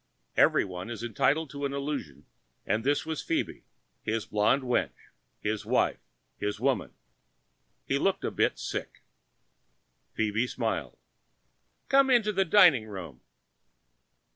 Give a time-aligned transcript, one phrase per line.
[0.35, 2.25] Everyone is entitled to an illusion
[2.65, 3.65] and this was Phoebe,
[4.01, 4.95] his blonde wench,
[5.41, 5.99] his wife,
[6.39, 6.95] his woman.
[7.85, 9.03] He looked a bit sick.
[10.17, 10.97] She smiled.
[11.87, 13.21] "Come into the dining room."